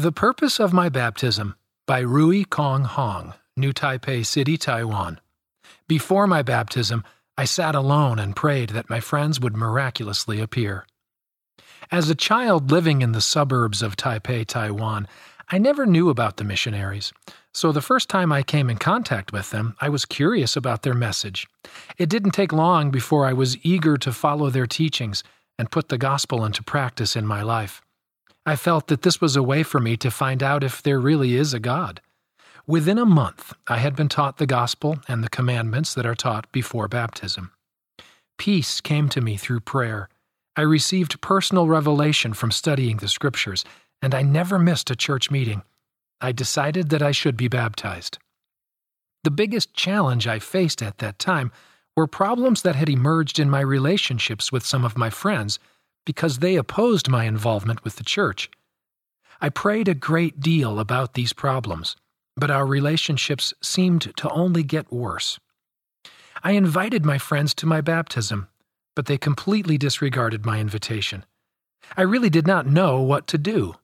The 0.00 0.12
Purpose 0.12 0.58
of 0.58 0.72
My 0.72 0.88
Baptism 0.88 1.56
by 1.86 1.98
Rui 1.98 2.44
Kong 2.44 2.84
Hong, 2.84 3.34
New 3.54 3.74
Taipei 3.74 4.24
City, 4.24 4.56
Taiwan. 4.56 5.20
Before 5.88 6.26
my 6.26 6.40
baptism, 6.40 7.04
I 7.36 7.44
sat 7.44 7.74
alone 7.74 8.18
and 8.18 8.34
prayed 8.34 8.70
that 8.70 8.88
my 8.88 9.00
friends 9.00 9.38
would 9.40 9.54
miraculously 9.54 10.40
appear. 10.40 10.86
As 11.90 12.08
a 12.08 12.14
child 12.14 12.70
living 12.70 13.02
in 13.02 13.12
the 13.12 13.20
suburbs 13.20 13.82
of 13.82 13.94
Taipei, 13.94 14.46
Taiwan, 14.46 15.06
I 15.50 15.58
never 15.58 15.84
knew 15.84 16.08
about 16.08 16.38
the 16.38 16.44
missionaries, 16.44 17.12
so 17.52 17.70
the 17.70 17.82
first 17.82 18.08
time 18.08 18.32
I 18.32 18.42
came 18.42 18.70
in 18.70 18.78
contact 18.78 19.34
with 19.34 19.50
them, 19.50 19.76
I 19.82 19.90
was 19.90 20.06
curious 20.06 20.56
about 20.56 20.80
their 20.80 20.94
message. 20.94 21.46
It 21.98 22.08
didn't 22.08 22.30
take 22.30 22.54
long 22.54 22.90
before 22.90 23.26
I 23.26 23.34
was 23.34 23.62
eager 23.62 23.98
to 23.98 24.14
follow 24.14 24.48
their 24.48 24.66
teachings 24.66 25.22
and 25.58 25.70
put 25.70 25.90
the 25.90 25.98
gospel 25.98 26.42
into 26.46 26.62
practice 26.62 27.16
in 27.16 27.26
my 27.26 27.42
life. 27.42 27.82
I 28.50 28.56
felt 28.56 28.88
that 28.88 29.02
this 29.02 29.20
was 29.20 29.36
a 29.36 29.44
way 29.44 29.62
for 29.62 29.78
me 29.78 29.96
to 29.98 30.10
find 30.10 30.42
out 30.42 30.64
if 30.64 30.82
there 30.82 30.98
really 30.98 31.36
is 31.36 31.54
a 31.54 31.60
God. 31.60 32.00
Within 32.66 32.98
a 32.98 33.06
month, 33.06 33.52
I 33.68 33.78
had 33.78 33.94
been 33.94 34.08
taught 34.08 34.38
the 34.38 34.44
gospel 34.60 34.98
and 35.06 35.22
the 35.22 35.28
commandments 35.28 35.94
that 35.94 36.04
are 36.04 36.16
taught 36.16 36.50
before 36.50 36.88
baptism. 36.88 37.52
Peace 38.38 38.80
came 38.80 39.08
to 39.10 39.20
me 39.20 39.36
through 39.36 39.60
prayer. 39.60 40.08
I 40.56 40.62
received 40.62 41.20
personal 41.20 41.68
revelation 41.68 42.32
from 42.32 42.50
studying 42.50 42.96
the 42.96 43.06
scriptures, 43.06 43.64
and 44.02 44.16
I 44.16 44.22
never 44.22 44.58
missed 44.58 44.90
a 44.90 44.96
church 44.96 45.30
meeting. 45.30 45.62
I 46.20 46.32
decided 46.32 46.88
that 46.88 47.02
I 47.02 47.12
should 47.12 47.36
be 47.36 47.46
baptized. 47.46 48.18
The 49.22 49.30
biggest 49.30 49.74
challenge 49.74 50.26
I 50.26 50.40
faced 50.40 50.82
at 50.82 50.98
that 50.98 51.20
time 51.20 51.52
were 51.96 52.08
problems 52.08 52.62
that 52.62 52.74
had 52.74 52.88
emerged 52.88 53.38
in 53.38 53.48
my 53.48 53.60
relationships 53.60 54.50
with 54.50 54.66
some 54.66 54.84
of 54.84 54.98
my 54.98 55.08
friends 55.08 55.60
because 56.04 56.38
they 56.38 56.56
opposed 56.56 57.08
my 57.08 57.24
involvement 57.24 57.84
with 57.84 57.96
the 57.96 58.04
church. 58.04 58.50
I 59.40 59.48
prayed 59.48 59.88
a 59.88 59.94
great 59.94 60.40
deal 60.40 60.78
about 60.78 61.14
these 61.14 61.32
problems, 61.32 61.96
but 62.36 62.50
our 62.50 62.66
relationships 62.66 63.54
seemed 63.62 64.14
to 64.16 64.30
only 64.30 64.62
get 64.62 64.92
worse. 64.92 65.38
I 66.42 66.52
invited 66.52 67.04
my 67.04 67.18
friends 67.18 67.54
to 67.54 67.66
my 67.66 67.80
baptism, 67.80 68.48
but 68.96 69.06
they 69.06 69.18
completely 69.18 69.78
disregarded 69.78 70.44
my 70.44 70.58
invitation. 70.58 71.24
I 71.96 72.02
really 72.02 72.30
did 72.30 72.46
not 72.46 72.66
know 72.66 73.00
what 73.00 73.26
to 73.28 73.38
do. 73.38 73.74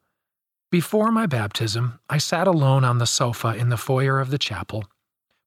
Before 0.71 1.11
my 1.11 1.27
baptism, 1.27 2.01
I 2.11 2.19
sat 2.19 2.47
alone 2.47 2.85
on 2.85 2.99
the 2.99 3.07
sofa 3.07 3.55
in 3.55 3.69
the 3.69 3.77
foyer 3.77 4.21
of 4.21 4.31
the 4.31 4.39
chapel, 4.39 4.85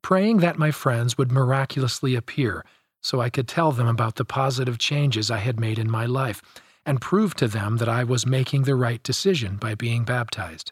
praying 0.01 0.37
that 0.37 0.57
my 0.57 0.71
friends 0.71 1.17
would 1.17 1.31
miraculously 1.31 2.15
appear 2.15 2.65
so 3.01 3.21
I 3.21 3.29
could 3.29 3.47
tell 3.47 3.71
them 3.71 3.87
about 3.87 4.15
the 4.15 4.25
positive 4.25 4.77
changes 4.77 5.31
I 5.31 5.37
had 5.37 5.59
made 5.59 5.79
in 5.79 5.89
my 5.89 6.05
life 6.05 6.41
and 6.85 7.01
prove 7.01 7.35
to 7.35 7.47
them 7.47 7.77
that 7.77 7.89
I 7.89 8.03
was 8.03 8.25
making 8.25 8.63
the 8.63 8.75
right 8.75 9.01
decision 9.03 9.57
by 9.57 9.75
being 9.75 10.03
baptized. 10.03 10.71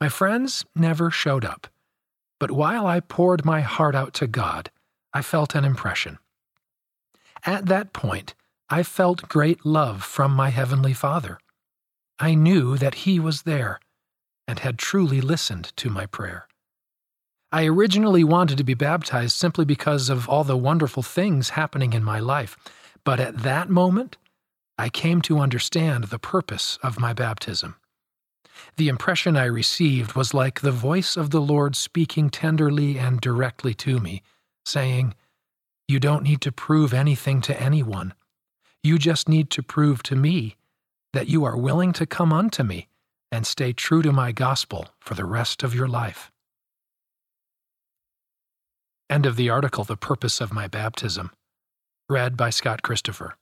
My 0.00 0.08
friends 0.08 0.64
never 0.74 1.10
showed 1.10 1.44
up, 1.44 1.68
but 2.40 2.50
while 2.50 2.86
I 2.86 3.00
poured 3.00 3.44
my 3.44 3.60
heart 3.60 3.94
out 3.94 4.14
to 4.14 4.26
God, 4.26 4.70
I 5.14 5.22
felt 5.22 5.54
an 5.54 5.64
impression. 5.64 6.18
At 7.44 7.66
that 7.66 7.92
point, 7.92 8.34
I 8.68 8.82
felt 8.82 9.28
great 9.28 9.66
love 9.66 10.02
from 10.02 10.32
my 10.32 10.48
Heavenly 10.48 10.92
Father. 10.92 11.38
I 12.18 12.34
knew 12.34 12.76
that 12.78 13.06
He 13.06 13.20
was 13.20 13.42
there 13.42 13.80
and 14.48 14.58
had 14.60 14.78
truly 14.78 15.20
listened 15.20 15.72
to 15.76 15.90
my 15.90 16.06
prayer. 16.06 16.46
I 17.54 17.66
originally 17.66 18.24
wanted 18.24 18.56
to 18.58 18.64
be 18.64 18.72
baptized 18.72 19.36
simply 19.36 19.66
because 19.66 20.08
of 20.08 20.26
all 20.26 20.42
the 20.42 20.56
wonderful 20.56 21.02
things 21.02 21.50
happening 21.50 21.92
in 21.92 22.02
my 22.02 22.18
life, 22.18 22.56
but 23.04 23.20
at 23.20 23.42
that 23.42 23.68
moment, 23.68 24.16
I 24.78 24.88
came 24.88 25.20
to 25.22 25.38
understand 25.38 26.04
the 26.04 26.18
purpose 26.18 26.78
of 26.82 26.98
my 26.98 27.12
baptism. 27.12 27.76
The 28.78 28.88
impression 28.88 29.36
I 29.36 29.44
received 29.44 30.14
was 30.14 30.32
like 30.32 30.60
the 30.60 30.72
voice 30.72 31.14
of 31.14 31.28
the 31.28 31.42
Lord 31.42 31.76
speaking 31.76 32.30
tenderly 32.30 32.98
and 32.98 33.20
directly 33.20 33.74
to 33.74 34.00
me, 34.00 34.22
saying, 34.64 35.14
You 35.88 36.00
don't 36.00 36.22
need 36.22 36.40
to 36.42 36.52
prove 36.52 36.94
anything 36.94 37.42
to 37.42 37.62
anyone. 37.62 38.14
You 38.82 38.98
just 38.98 39.28
need 39.28 39.50
to 39.50 39.62
prove 39.62 40.02
to 40.04 40.16
me 40.16 40.56
that 41.12 41.28
you 41.28 41.44
are 41.44 41.56
willing 41.56 41.92
to 41.94 42.06
come 42.06 42.32
unto 42.32 42.62
me 42.62 42.88
and 43.30 43.46
stay 43.46 43.74
true 43.74 44.00
to 44.00 44.12
my 44.12 44.32
gospel 44.32 44.88
for 45.00 45.14
the 45.14 45.26
rest 45.26 45.62
of 45.62 45.74
your 45.74 45.88
life. 45.88 46.30
End 49.12 49.26
of 49.26 49.36
the 49.36 49.50
article 49.50 49.84
The 49.84 49.98
Purpose 49.98 50.40
of 50.40 50.54
My 50.54 50.66
Baptism. 50.68 51.32
Read 52.08 52.34
by 52.34 52.48
Scott 52.48 52.80
Christopher. 52.80 53.36